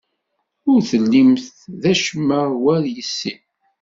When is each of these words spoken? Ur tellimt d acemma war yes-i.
Ur 0.71 0.79
tellimt 0.89 1.45
d 1.81 1.83
acemma 1.91 2.41
war 2.63 2.83
yes-i. 2.95 3.33